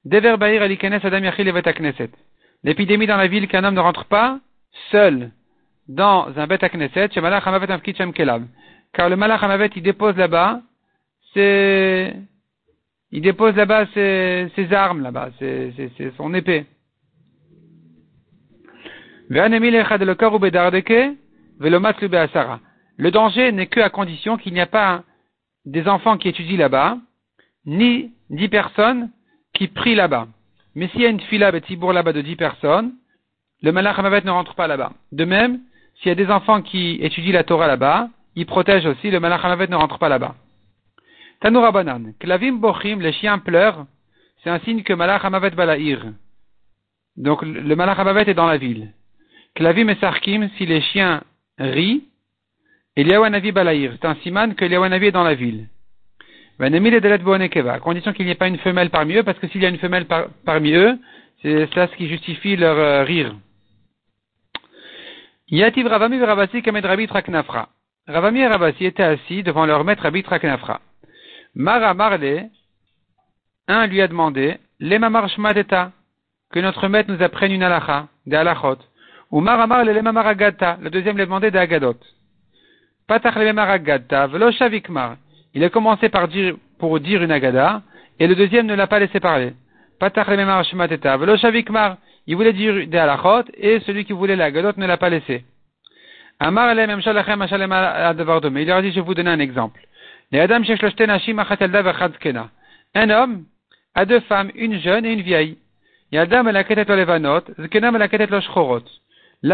[0.05, 2.11] Dever Bahir Alikenes Adam Yachil Knesset.
[2.63, 4.39] L'épidémie dans la ville qu'un homme ne rentre pas
[4.91, 5.31] seul
[5.87, 8.45] dans un Bet Knesset, chez Malach Hamavet Amkit Kelab
[8.93, 10.61] car le Malach Hamavet, il dépose là-bas
[11.33, 12.15] c'est
[13.11, 16.65] il dépose là-bas ses, ses, armes là-bas, c'est son épée.
[19.29, 19.47] Le
[23.11, 25.03] danger n'est que à condition qu'il n'y a pas
[25.65, 26.97] des enfants qui étudient là-bas,
[27.65, 29.11] ni dix personnes
[29.53, 30.27] qui prient là-bas.
[30.75, 32.93] Mais s'il y a une fila betibour là-bas de dix personnes,
[33.61, 34.93] le malach hamavet ne rentre pas là-bas.
[35.11, 35.59] De même,
[35.95, 39.43] s'il y a des enfants qui étudient la Torah là-bas, il protège aussi, le Malach
[39.43, 40.35] ne rentre pas là-bas.
[41.41, 43.85] Tanoura Banan, Klavim Bochim, les chiens pleurent,
[44.43, 46.13] c'est un signe que Malach Hamavet Balaïr.
[47.17, 48.93] Donc le Malach Hamavet est dans la ville.
[49.59, 51.21] Klavim et Sarkim, si les chiens
[51.57, 52.05] rient,
[52.95, 55.67] Eliawanavi Balaïr, c'est un siman que Eliawanavi est dans la ville.
[56.57, 59.69] À condition qu'il n'y ait pas une femelle parmi eux, parce que s'il y a
[59.69, 60.07] une femelle
[60.45, 60.97] parmi eux,
[61.41, 63.35] c'est cela ce qui justifie leur euh, rire.
[65.49, 67.67] Yativ Ravami Ravasi Kamed Rabbi Traknafra.
[68.07, 70.79] Ravami et Ravasi étaient assis devant leur maître Abitra Kenafra.
[71.53, 72.49] Mara Marle,
[73.67, 75.91] un lui a demandé, Lemamar Shmadeta,
[76.49, 78.77] que notre maître nous apprenne une halacha, des halachot.
[79.31, 81.95] Lemamar Agata, le deuxième lui a demandé des agadot.
[83.07, 85.17] Patach Lemamar Agata, Velo Shavikmar.
[85.53, 87.81] Il a commencé par dire, pour dire une agada,
[88.19, 89.53] et le deuxième ne l'a pas laissé parler.
[89.99, 91.97] Patach Lemamar Shmadeta, Velo Shavikmar.
[92.25, 95.43] Il voulait dire des halachot, et celui qui voulait l'agadot ne l'a pas laissé.
[96.39, 99.81] Amar Il leur a dit, je vais vous donner un exemple.
[102.95, 103.43] Un homme
[103.95, 105.57] a deux femmes, une jeune et une vieille.
[106.11, 106.25] La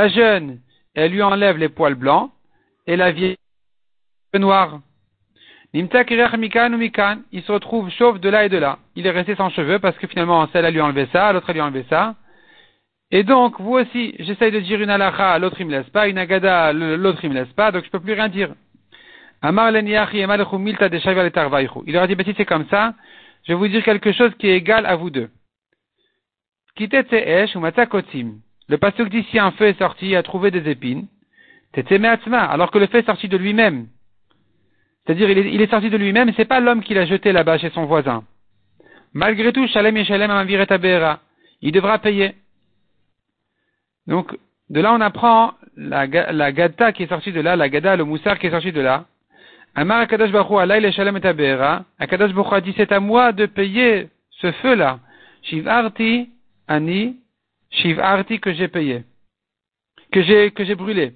[0.07, 0.59] jeune,
[0.93, 2.31] elle lui enlève les poils blancs,
[2.87, 3.37] et la vieille,
[6.77, 8.79] mikan, il se retrouve chauve de là et de là.
[8.95, 11.59] Il est resté sans cheveux parce que finalement, celle a lui enlevé ça, l'autre lui
[11.59, 12.15] a enlevé ça.
[13.11, 16.17] Et donc, vous aussi, j'essaye de dire une alacha, l'autre il me laisse pas, une
[16.17, 18.53] agada, l'autre il me laisse pas, donc je peux plus rien dire.
[19.41, 19.49] Il
[21.97, 22.93] aurait dit, bah, si c'est comme ça,
[23.43, 25.29] je vais vous dire quelque chose qui est égal à vous deux.
[28.67, 31.07] Le pasteur dit si un feu est sorti, a trouvé des épines,
[32.31, 33.87] alors que le feu est sorti de lui-même.
[35.05, 37.85] C'est-à-dire, il est, sorti de lui-même, c'est pas l'homme qui l'a jeté là-bas chez son
[37.85, 38.23] voisin.
[39.13, 40.31] Malgré tout, Shalem et Shalem
[41.61, 42.33] Il devra payer.
[44.07, 44.35] Donc,
[44.69, 48.39] de là, on apprend la, la qui est sortie de là, la gada, le moussard
[48.39, 49.05] qui est sorti de là.
[49.75, 51.57] Amar Akadash Baruch Allah, il Shalem et
[51.99, 54.99] Akadash Baruch dit, c'est à moi de payer ce feu-là.
[55.43, 56.29] Shivarti,
[56.67, 57.17] Ani,
[57.75, 59.03] Shivarti que j'ai payé.
[60.11, 61.13] Que j'ai, que j'ai brûlé.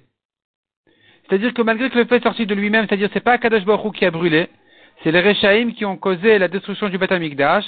[1.28, 3.94] C'est-à-dire que malgré que le feu est sorti de lui-même, c'est-à-dire c'est pas Akadash Baruch
[3.94, 4.48] qui a brûlé,
[5.02, 7.64] c'est les Rechaim qui ont causé la destruction du Beth Amikdash,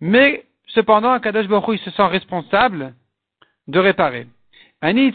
[0.00, 2.94] mais cependant Akadash Baruch il se sent responsable
[3.66, 4.26] de réparer.
[4.82, 5.12] Ani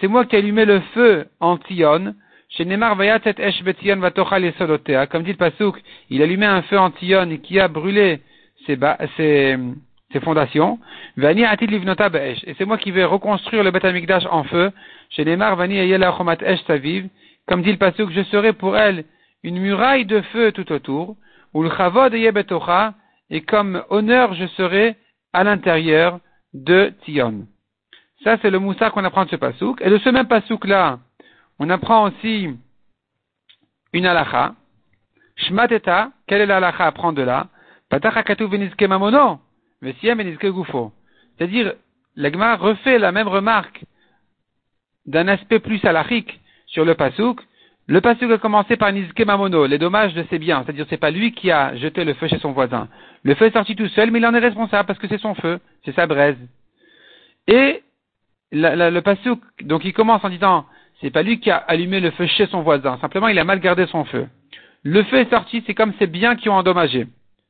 [0.00, 2.14] c'est moi qui ai allumé le feu en Tion,
[2.50, 4.52] chez Nemar Vayatet Esh Betzion Vatochal
[5.10, 8.20] comme dit le Pasuk, il allumait un feu en Tion et qui a brûlé
[8.64, 8.78] ses,
[9.16, 9.58] ses,
[10.12, 10.78] ses fondations.
[11.16, 14.72] Vani Atit Livnota et c'est moi qui vais reconstruire le Beth Amikdash en feu,
[15.10, 17.08] chez Nemar Vani Ayela Esh Saviv,
[17.46, 19.04] comme dit le Pasuk, je serai pour elle
[19.42, 21.16] une muraille de feu tout autour,
[21.54, 22.94] ou le Chavod Yebetocha,
[23.30, 24.96] et comme honneur je serai
[25.32, 26.20] à l'intérieur
[26.54, 27.46] de Tion.
[28.24, 29.80] Ça, c'est le moussa qu'on apprend de ce pasouk.
[29.82, 31.00] Et de ce même pasouk-là,
[31.58, 32.50] on apprend aussi
[33.92, 34.54] une halakha.
[35.36, 37.48] Shmateta, quelle est la halakha à apprendre de là?
[37.90, 39.40] Patachakatu venizke mamono.
[39.82, 41.74] C'est-à-dire,
[42.16, 43.84] l'agma refait la même remarque
[45.06, 47.40] d'un aspect plus halachique sur le pasouk.
[47.88, 50.62] Le pasouk a commencé par nizke mamono, les dommages de ses biens.
[50.64, 52.88] C'est-à-dire, c'est pas lui qui a jeté le feu chez son voisin.
[53.24, 55.34] Le feu est sorti tout seul, mais il en est responsable parce que c'est son
[55.34, 56.38] feu, c'est sa braise.
[57.48, 57.82] Et
[58.52, 60.66] le pasuk, donc il commence en disant,
[61.00, 63.58] c'est pas lui qui a allumé le feu chez son voisin, simplement il a mal
[63.58, 64.28] gardé son feu.
[64.84, 67.06] Le feu est sorti, c'est comme ses biens qui ont endommagé.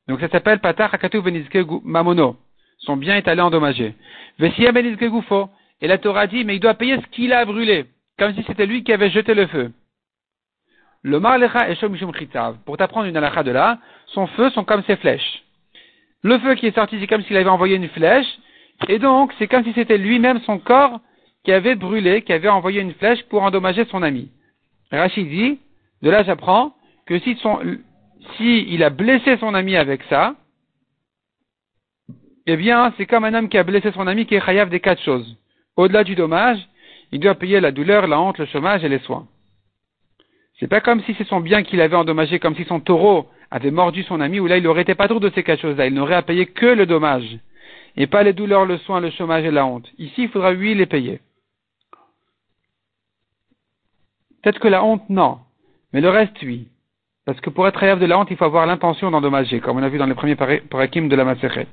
[0.08, 2.36] Donc ça s'appelle Patar Hakatu Benizke Mamono.
[2.78, 3.94] Son bien est allé endommager.
[4.38, 5.48] Vesia Benizke Gufo.
[5.82, 7.86] Et la Torah dit, mais il doit payer ce qu'il a brûlé,
[8.16, 9.72] comme si c'était lui qui avait jeté le feu.
[11.02, 12.12] Le Marlecha et Mishum
[12.64, 15.42] Pour t'apprendre une halakha de là, son feu sont comme ses flèches.
[16.22, 18.38] Le feu qui est sorti, c'est comme s'il avait envoyé une flèche,
[18.86, 21.00] et donc c'est comme si c'était lui-même son corps
[21.44, 24.30] qui avait brûlé, qui avait envoyé une flèche pour endommager son ami.
[24.92, 25.58] Rachid dit,
[26.02, 27.58] de là j'apprends que si, son,
[28.36, 30.34] si il a blessé son ami avec ça,
[32.46, 34.80] eh bien c'est comme un homme qui a blessé son ami qui est chayav des
[34.80, 35.36] quatre choses.
[35.76, 36.58] Au-delà du dommage,
[37.12, 39.26] il doit payer la douleur, la honte, le chômage et les soins.
[40.58, 43.70] C'est pas comme si c'est son bien qu'il avait endommagé, comme si son taureau avait
[43.70, 45.94] mordu son ami, ou là il n'aurait été pas trop de ces quatre choses-là, il
[45.94, 47.38] n'aurait à payer que le dommage,
[47.96, 49.90] et pas les douleurs, le soin, le chômage et la honte.
[49.98, 51.20] Ici, il faudra lui les payer.
[54.42, 55.38] Peut-être que la honte, non,
[55.92, 56.68] mais le reste, oui.
[57.24, 59.82] Parce que pour être rêve de la honte, il faut avoir l'intention d'endommager, comme on
[59.82, 61.68] a vu dans les premiers parakim de la Maseret.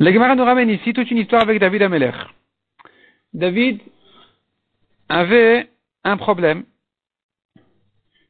[0.00, 2.12] La Gemara nous ramène ici toute une histoire avec David Ameler.
[3.32, 3.80] David
[5.08, 5.68] avait
[6.04, 6.64] un problème.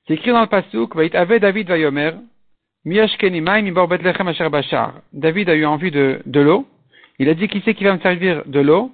[0.06, 2.12] C'est écrit dans le Pasuk, avait David Vayomer,
[5.12, 6.66] David a eu envie de, de l'eau.
[7.18, 8.90] Il a dit qui c'est qui va me servir de l'eau?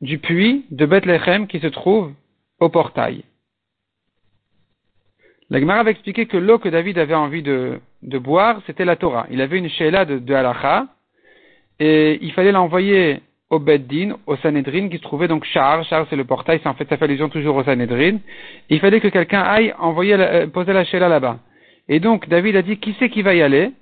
[0.00, 2.12] Du puits de Bethléem qui se trouve
[2.58, 3.24] au portail.
[5.50, 9.26] La Gemara avait expliqué que l'eau que David avait envie de, boire, c'était la Torah.
[9.30, 10.86] Il avait une sheila de, de halacha,
[11.80, 15.84] et il fallait l'envoyer au Beddin, au Sanhedrin, qui se trouvait donc Char.
[15.84, 18.18] Char, c'est le portail, c'est en fait, ça fait allusion toujours au Sanhedrin.
[18.68, 21.40] Il fallait que quelqu'un aille envoyer, euh, poser la sheila là-bas.
[21.88, 23.72] Et donc, David a dit, qui c'est qui va y aller?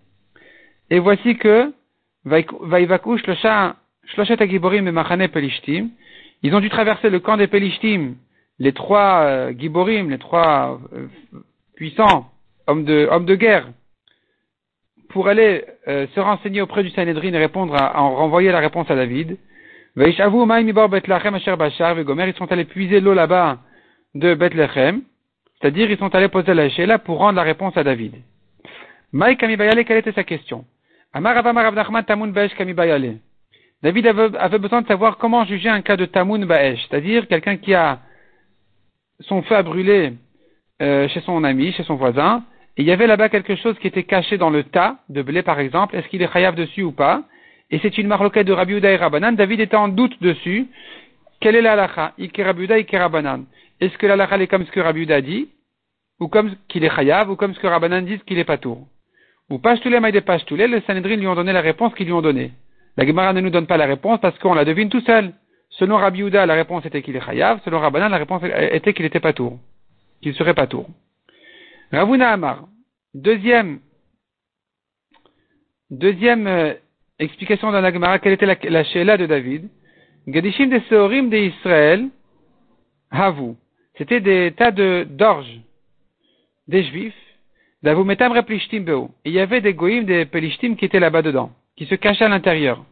[0.88, 1.74] Et voici que,
[2.24, 3.76] Vaïvakush, le chat,
[4.06, 5.90] Shloshet Agiborim et Machane Pelishtim,
[6.42, 8.14] ils ont dû traverser le camp des Pelishtim,
[8.58, 11.06] les trois euh, Giborim, les trois euh,
[11.78, 12.26] puissants
[12.66, 13.68] hommes de, hommes de guerre,
[15.10, 18.90] pour aller euh, se renseigner auprès du Sanhedrin et répondre à, en renvoyer la réponse
[18.90, 19.38] à David.
[19.96, 20.14] Ils
[22.36, 23.58] sont allés puiser l'eau là-bas
[24.16, 25.02] de Bethlehem,
[25.60, 28.14] c'est-à-dire ils sont allés poser la là pour rendre la réponse à David.
[29.12, 30.64] Maï Kamibayale, quelle était sa question?
[33.82, 37.72] David avait, besoin de savoir comment juger un cas de Tamun Baesh, c'est-à-dire quelqu'un qui
[37.72, 38.00] a
[39.20, 40.14] son feu à brûler
[40.80, 42.44] euh, chez son ami, chez son voisin,
[42.76, 45.42] et il y avait là-bas quelque chose qui était caché dans le tas de blé,
[45.42, 47.24] par exemple, est-ce qu'il est chayav dessus ou pas?
[47.70, 49.34] Et c'est une marloquette de Rabbi et Rabanan.
[49.34, 50.68] David était en doute dessus.
[51.40, 52.14] Quelle est la halakha?
[52.18, 55.48] Ike Rabbi Est-ce que la halakha est comme ce que Rabbi dit?
[56.20, 58.86] Ou comme qu'il est chayav, ou comme ce que Rabbanan dit qu'il est patour.
[59.50, 62.52] Ou Pashtoulé Maïde Pashtoulé, les Sanhedrin lui ont donné la réponse qu'ils lui ont donnée.
[62.96, 65.32] La Gemara ne nous donne pas la réponse parce qu'on la devine tout seul.
[65.70, 67.60] Selon Rabbi la réponse était qu'il est chayav.
[67.64, 69.58] Selon Rabbanan, la réponse était qu'il était patour.
[70.20, 70.88] Qu'il serait patour.
[71.92, 72.68] Ravuna Amar.
[73.14, 73.80] Deuxième,
[75.90, 76.74] deuxième euh,
[77.18, 79.68] explication dans la quelle était la, la de David?
[80.26, 82.08] Gadishim des Seorim de Israël,
[83.10, 83.54] Havu.
[83.96, 85.60] C'était des tas de d'orge
[86.68, 87.14] des Juifs.
[87.82, 89.10] Davumetam replishtim beo.
[89.24, 92.28] Il y avait des goïms, des pelishtim qui étaient là-bas dedans, qui se cachaient à
[92.28, 92.84] l'intérieur.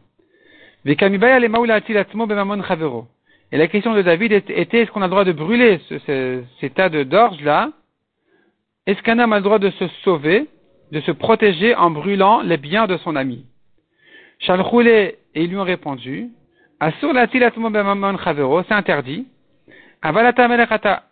[3.51, 6.89] Et la question de David était, est-ce qu'on a le droit de brûler ces tas
[6.89, 7.71] de d'orge là?
[8.85, 10.47] Est-ce qu'un homme a le droit de se sauver,
[10.91, 13.45] de se protéger en brûlant les biens de son ami?
[14.39, 16.29] Chalchoulé, et ils lui ont répondu,
[16.79, 17.05] c'est
[18.71, 19.27] interdit.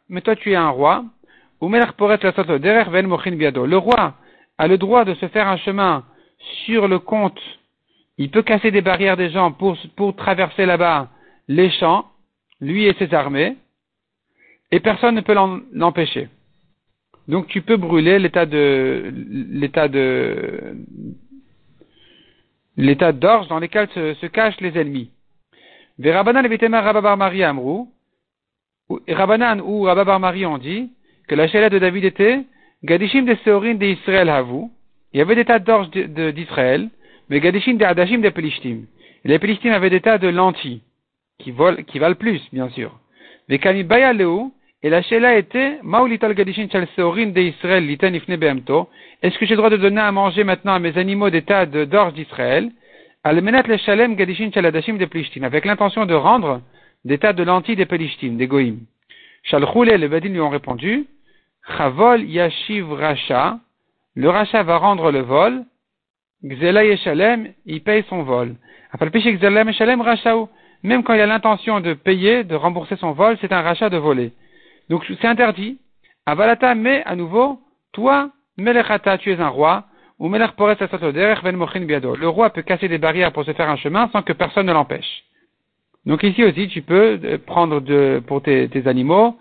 [0.09, 1.05] Mais toi tu es un roi.
[1.61, 1.67] Le
[3.77, 4.13] roi
[4.57, 6.03] a le droit de se faire un chemin
[6.65, 7.41] sur le compte.
[8.17, 11.09] Il peut casser des barrières des gens pour, pour traverser là-bas
[11.47, 12.05] les champs,
[12.61, 13.57] lui et ses armées,
[14.71, 15.35] et personne ne peut
[15.73, 16.29] l'empêcher.
[17.27, 19.11] Donc tu peux brûler l'état de
[19.51, 20.75] l'état de
[22.77, 25.09] l'état d'orge dans lequel se, cachent les ennemis.
[25.99, 26.45] Rabanan
[29.61, 30.91] ou Rababar Mari ont dit
[31.27, 32.41] que la de David était
[32.83, 34.67] Gadishim de Seorin d'Israël Havu.
[35.13, 36.89] Il y avait des tas d'orge d'Israël,
[37.29, 38.85] mais Gadishim de Adashim de Pelishtim.
[39.23, 40.81] Les Pelishtim avaient des tas de lentilles,
[41.39, 42.91] qui, volent, qui valent plus, bien sûr.
[43.49, 44.51] Mais Kanibaya Leu,
[44.83, 48.89] et la chéla était Maulital Gadishim Chal Seorin d'Israël Liten Ifne Behemto.
[49.21, 51.65] Est-ce que j'ai le droit de donner à manger maintenant à mes animaux des tas
[51.65, 52.71] d'orge d'Israël?
[53.25, 56.61] le Shalem Gadishin Chaladashim de Plishtim, avec l'intention de rendre
[57.03, 58.81] des tas de lentilles des Pelishtim, des Goïm.
[59.43, 61.07] Shalchoule et le Badin lui ont répondu,
[61.75, 63.59] Chavol Yashiv Racha,
[64.15, 65.63] le Racha va rendre le vol,
[66.43, 68.55] Gzela Yeshalem, il paye son vol.
[68.91, 70.49] Après Gzela Yeshalem Rachao,
[70.85, 73.97] même quand il a l'intention de payer, de rembourser son vol, c'est un rachat de
[73.97, 74.31] voler.
[74.89, 75.79] Donc c'est interdit.
[76.25, 77.59] Avalata, mais à nouveau,
[77.91, 79.85] toi, Melechata, tu es un roi,
[80.19, 84.73] le roi peut casser des barrières pour se faire un chemin sans que personne ne
[84.73, 85.23] l'empêche.
[86.05, 89.37] Donc ici aussi, tu peux euh, prendre de, pour tes, animaux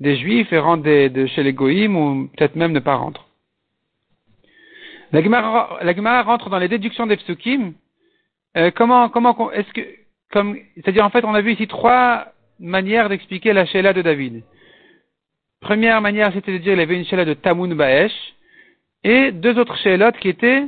[0.00, 3.26] des juifs et rendre de chez les goïms ou peut-être même ne pas rendre.
[5.12, 7.72] La Gemara, rentre dans les déductions des psukim.
[8.56, 9.80] Euh, comment, comment, est-ce que,
[10.32, 14.42] c'est-à-dire en fait, on a vu ici trois manières d'expliquer la Sheila de David.
[15.60, 18.12] Première manière, c'était de dire qu'il avait une Sheila de Tamun Baesh
[19.04, 20.64] et deux autres shélotes qui étaient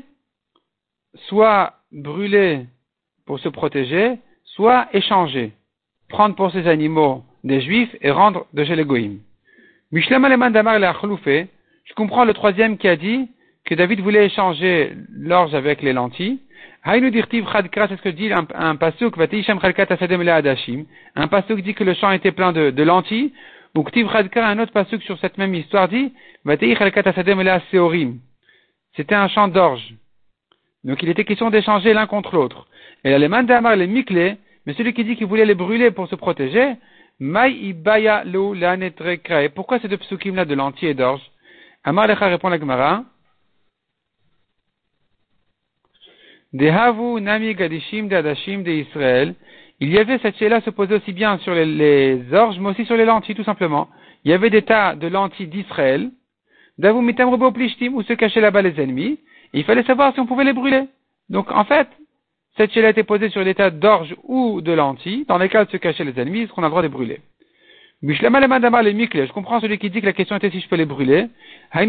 [1.28, 2.66] soit brûlés
[3.26, 5.52] pour se protéger, soit échangés,
[6.08, 9.20] prendre pour ces animaux des juifs et rendre de chez les goïms.
[9.92, 13.28] Je comprends le troisième qui a dit
[13.70, 16.40] que David voulait échanger l'orge avec les lentilles.
[16.84, 19.14] c'est ce que dit un, un pasuk,
[21.14, 23.32] un pasuk dit que le champ était plein de, lentilles,
[23.76, 26.12] ou un autre pasuk sur cette même histoire dit,
[28.96, 29.94] c'était un champ d'orge.
[30.82, 32.66] Donc il était question d'échanger l'un contre l'autre.
[33.04, 36.16] Et l'Allemand d'Amar les mikle, mais celui qui dit qu'il voulait les brûler pour se
[36.16, 36.72] protéger,
[37.20, 38.56] Mai ibaya lo
[39.54, 41.20] Pourquoi ces deux psukim là de l'entier et d'orge?
[41.84, 43.04] Amar lecha répond la Gemara.
[46.52, 49.34] Dehavu nami gadishim de adashim de Israël.
[49.78, 52.84] Il y avait cette chez-là se posait aussi bien sur les, les, orges, mais aussi
[52.84, 53.88] sur les lentilles, tout simplement.
[54.24, 56.10] Il y avait des tas de lentilles d'Israël,
[56.76, 59.18] d'avou mitam plishtim, où se cachaient là-bas les ennemis.
[59.54, 60.82] il fallait savoir si on pouvait les brûler.
[61.30, 61.88] Donc, en fait,
[62.56, 66.04] cette chez-là était posée sur des tas d'orges ou de lentilles, dans lesquels se cachaient
[66.04, 67.20] les ennemis, est-ce qu'on a le droit de les brûler?
[68.02, 71.26] Je comprends celui qui dit que la question était si je peux les brûler.
[71.72, 71.86] C'est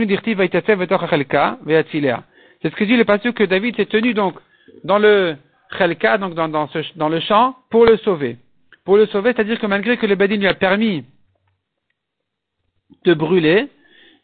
[2.69, 4.35] ce que dit le passage que David s'est tenu donc
[4.83, 5.35] dans le
[5.77, 8.37] Chelka, donc dans, ce, dans, le champ, pour le sauver.
[8.85, 11.05] Pour le sauver, c'est-à-dire que malgré que le Badin lui a permis
[13.05, 13.67] de brûler,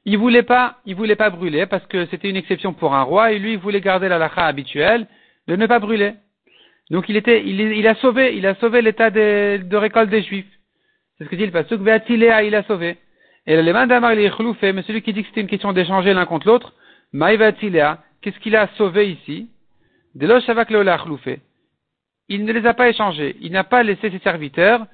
[0.06, 3.32] il voulait pas, il voulait pas brûler parce que c'était une exception pour un roi
[3.32, 5.08] et lui il voulait garder la lacha habituelle
[5.48, 6.14] de ne pas brûler.
[6.90, 10.24] Donc il était, il, il a sauvé, il a sauvé l'état de, de, récolte des
[10.24, 10.48] juifs.
[11.18, 12.98] C'est ce que dit le pasuk, il a sauvé.
[13.46, 16.26] Et le d'Amar il est mais celui qui dit que c'était une question d'échanger l'un
[16.26, 16.74] contre l'autre,
[17.14, 19.50] Maïva qu'est-ce qu'il a sauvé ici?
[22.30, 23.36] Il ne les a pas échangés.
[23.42, 24.86] Il n'a pas laissé ses serviteurs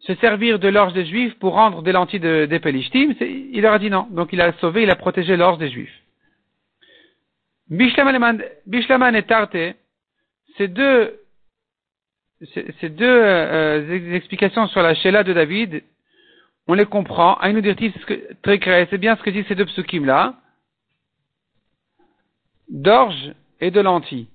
[0.00, 3.14] se servir de l'orge des Juifs pour rendre des lentilles de, des Pelishtim.
[3.20, 4.08] Il leur a dit non.
[4.10, 5.94] Donc il a sauvé, il a protégé l'orge des Juifs.
[7.68, 9.56] Bishlaman et Tarte,
[10.56, 11.20] ces deux,
[12.80, 15.82] ces deux euh, explications sur la Sheila de David
[16.70, 17.34] on les comprend.
[17.38, 17.92] Aïnou dirti,
[18.42, 20.34] très clair, c'est bien ce que disent ces deux psukim là.
[22.68, 24.28] D'orge et de lentilles.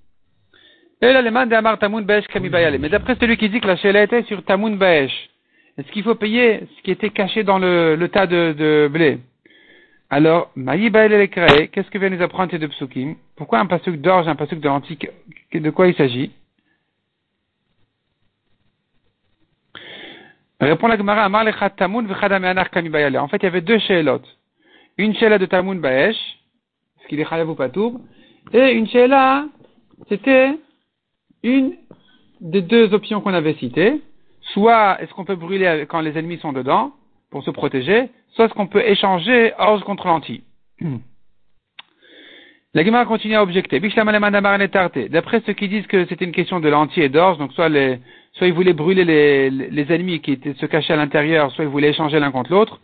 [0.84, 4.23] Et là, de Amar Tamoun Baesh Mais d'après celui qui dit que la Sheila était
[4.23, 5.29] sur Tamoun Baesh,
[5.77, 9.19] est-ce qu'il faut payer ce qui était caché dans le, le tas de, de blé?
[10.09, 13.15] Alors, qu'est-ce que vient nous apprendre ces deux psukim?
[13.35, 14.97] Pourquoi un pasuk d'orge un pasuk de lentilles
[15.53, 16.31] De quoi il s'agit?
[20.61, 22.07] Répond la Gemara, Amar Tamoun
[22.71, 23.17] Kamibayale.
[23.17, 24.21] En fait, il y avait deux Sheelot.
[24.97, 26.15] Une Sheela de Tamoun Baesh,
[27.03, 27.99] ce qu'il est Chayav ou Patoub,
[28.53, 29.45] et une Sheela,
[30.07, 30.55] c'était
[31.45, 31.75] une
[32.41, 34.01] des deux options qu'on avait citées.
[34.53, 36.91] Soit est-ce qu'on peut brûler quand les ennemis sont dedans
[37.31, 40.43] pour se protéger, soit est-ce qu'on peut échanger orge contre lentilles.
[42.73, 43.79] La Gemara continue à objecter.
[43.79, 48.53] D'après ceux qui disent que c'était une question de lentilles et d'orge, donc soit ils
[48.53, 52.19] voulaient brûler les, les, ennemis qui étaient, se cachaient à l'intérieur, soit ils voulaient échanger
[52.19, 52.81] l'un contre l'autre.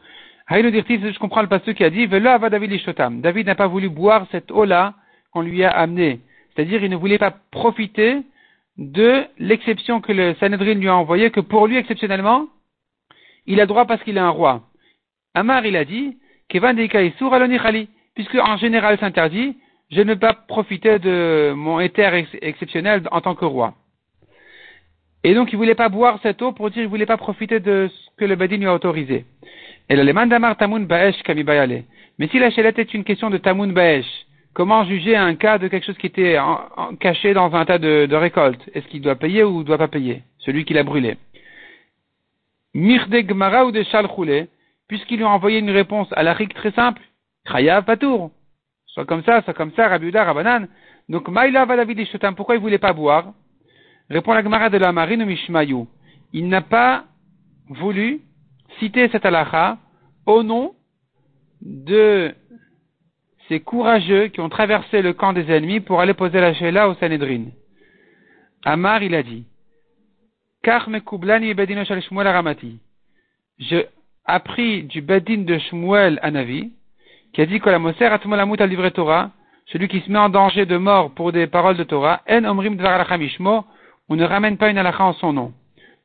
[0.50, 4.94] Je comprends le pasteur qui a dit, David n'a pas voulu boire cette eau-là
[5.32, 6.22] qu'on lui a amenée.
[6.56, 8.18] C'est-à-dire, il ne voulait pas profiter
[8.82, 12.48] de l'exception que le Sanhedrin lui a envoyée, que pour lui, exceptionnellement,
[13.46, 14.64] il a droit parce qu'il est un roi.
[15.36, 16.18] Amar, il a dit,
[18.16, 19.56] puisque en général s'interdit,
[19.92, 23.76] je ne peux pas profiter de mon éther exceptionnel en tant que roi.
[25.24, 27.88] Et donc, il voulait pas boire cette eau pour dire qu'il voulait pas profiter de
[27.94, 29.26] ce que le Badin lui a autorisé.
[29.90, 31.84] Et Mandamar Tamun Baesh Kamibayale.
[32.18, 34.08] Mais si la chelette est une question de Tamun Baesh,
[34.54, 36.38] comment juger un cas de quelque chose qui était
[37.00, 38.70] caché dans un tas de, de récoltes?
[38.74, 40.24] Est-ce qu'il doit payer ou ne doit pas payer?
[40.40, 41.18] Celui qui l'a brûlé.
[42.74, 44.48] Mirde Gmara ou de Chalchoulé,
[44.88, 47.02] puisqu'il lui a envoyé une réponse à la très simple,
[47.48, 48.32] Chayav Patour.
[48.88, 50.68] Soit comme ça, soit comme ça, Rabiuda, Rabanan.
[51.08, 53.34] Donc, Maïla Valavid pourquoi il voulait pas boire?
[54.10, 55.86] Répond la Gemara de la Marine Mishmayu.
[56.34, 57.06] Il n'a pas
[57.70, 58.22] voulu
[58.80, 59.78] citer cette halakha
[60.26, 60.74] au nom
[61.62, 62.34] de
[63.48, 66.96] ces courageux qui ont traversé le camp des ennemis pour aller poser la Sheila au
[66.96, 67.46] Sanhedrin.
[68.64, 69.46] Amar, il a dit.
[73.60, 73.86] Je
[74.26, 76.72] appris du bedin de Shmuel Anavi,
[77.34, 79.32] qui a dit que la Moser atmolamut al Torah,
[79.68, 82.76] celui qui se met en danger de mort pour des paroles de Torah, en omrim
[82.76, 83.06] dvar
[84.10, 85.54] on ne ramène pas une halakha en son nom.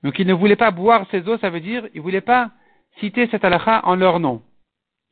[0.04, 2.50] Donc il ne voulait pas boire ces eaux, ça veut dire, il ne voulait pas
[3.00, 4.42] citer cette halakha en leur nom.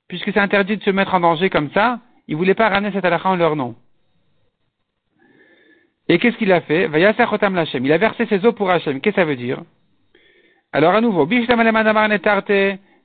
[0.08, 2.92] Puisque c'est interdit de se mettre en danger comme ça, il ne voulait pas ramener
[2.92, 3.74] cette halakha en leur nom.
[6.08, 9.00] Et qu'est-ce qu'il a fait Il a versé ses eaux pour Hachem.
[9.00, 9.62] Qu'est-ce que ça veut dire
[10.72, 11.28] Alors à nouveau,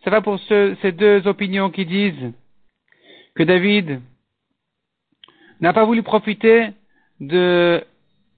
[0.04, 2.34] ça va pour ces deux opinions qui disent
[3.36, 4.02] que David
[5.62, 6.70] n'a pas voulu profiter
[7.20, 7.84] de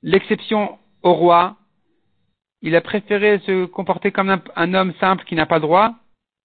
[0.04, 1.56] l'exception au roi,
[2.62, 5.96] il a préféré se comporter comme un, homme simple qui n'a pas droit,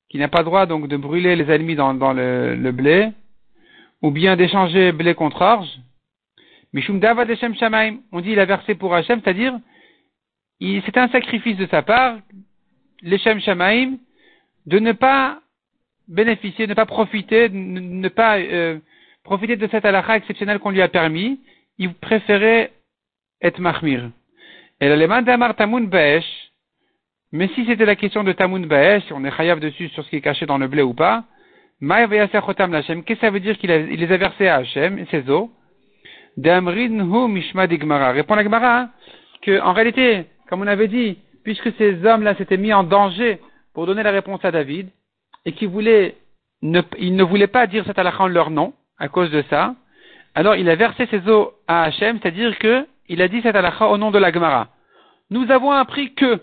[0.09, 3.11] qui n'a pas droit donc de brûler les ennemis dans, le, blé,
[4.03, 5.69] ou bien d'échanger blé contre orge.
[6.73, 9.59] Mishum Dava Shamaim, on dit il a versé pour Hachem, c'est-à-dire,
[10.61, 12.19] c'est un sacrifice de sa part,
[13.03, 13.99] l'Eshem Shamaim,
[14.67, 15.41] de ne pas
[16.09, 18.79] bénéficier, ne pas profiter, ne pas euh,
[19.23, 21.41] profiter de cette halakha exceptionnelle qu'on lui a permis,
[21.79, 22.73] il préférait
[23.43, 24.11] être mahmir.
[24.81, 26.27] Et l'élément d'Amar Tamun Be'esh,
[27.33, 30.17] mais si c'était la question de Tamun Be'esh, on est chayav dessus sur ce qui
[30.17, 31.25] est caché dans le blé ou pas,
[31.81, 35.51] qu'est-ce que ça veut dire qu'il les a versés à Hachem, ses eaux?
[36.39, 37.67] Mishma.
[38.13, 38.89] Répond la Gemara
[39.43, 43.41] que, en réalité, comme on avait dit, puisque ces hommes-là s'étaient mis en danger
[43.75, 44.89] pour donner la réponse à David,
[45.45, 46.17] et qu'ils voulaient,
[46.63, 49.75] ne, ils ne voulaient pas dire cet halakha en leur nom, à cause de ça,
[50.35, 53.87] alors il a versé ses eaux à Hachem, c'est-à-dire que il a dit cette halakha
[53.89, 54.69] au nom de la Gemara.
[55.31, 56.41] Nous avons appris que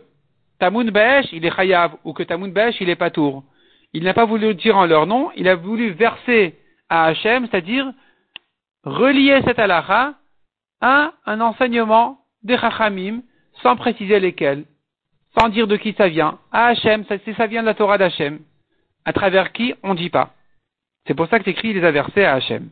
[0.59, 3.43] Tamun Be'esh, il est chayav, ou que Tamun Be'esh, il est patour.
[3.93, 6.55] Il n'a pas voulu dire en leur nom, il a voulu verser
[6.89, 7.91] à Hachem, c'est-à-dire
[8.83, 10.15] relier cette halakha
[10.81, 13.21] à un enseignement des Chachamim,
[13.61, 14.65] sans préciser lesquels,
[15.37, 16.39] sans dire de qui ça vient.
[16.51, 18.39] À Hachem, ça, ça vient de la Torah d'Hachem.
[19.05, 20.33] À travers qui, on ne dit pas.
[21.07, 22.69] C'est pour ça que c'est il les a versés à Hachem.